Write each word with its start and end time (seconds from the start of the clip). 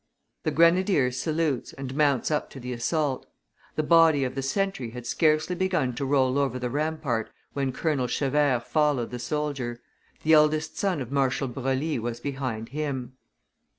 The 0.41 0.49
grenadier 0.49 1.11
salutes, 1.11 1.73
and 1.73 1.93
mounts 1.95 2.31
up 2.31 2.49
to 2.49 2.59
the 2.59 2.73
assault; 2.73 3.27
the 3.75 3.83
body 3.83 4.23
of 4.23 4.33
the 4.33 4.41
sentry 4.41 4.89
had 4.89 5.05
scarcely 5.05 5.55
begun 5.55 5.93
to 5.93 6.07
roll 6.07 6.39
over 6.39 6.57
the 6.57 6.71
rampart 6.71 7.29
when 7.53 7.71
Colonel 7.71 8.07
Chevert 8.07 8.63
followed 8.65 9.11
the 9.11 9.19
soldier; 9.19 9.79
the 10.23 10.33
eldest 10.33 10.75
son 10.75 11.01
of 11.01 11.11
Marshal 11.11 11.47
Broglie 11.47 11.99
was 11.99 12.19
behind 12.19 12.69
him. 12.69 13.13